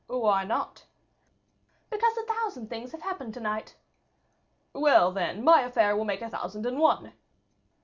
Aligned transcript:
"Why 0.07 0.45
not?" 0.45 0.85
"Because 1.91 2.17
a 2.17 2.23
thousand 2.23 2.69
things 2.71 2.91
have 2.91 3.03
happened 3.03 3.35
to 3.35 3.39
night." 3.39 3.75
"Well, 4.73 5.11
then, 5.11 5.43
my 5.43 5.61
affair 5.61 5.95
will 5.95 6.05
make 6.05 6.23
a 6.23 6.29
thousand 6.31 6.65
and 6.65 6.79
one." 6.79 7.13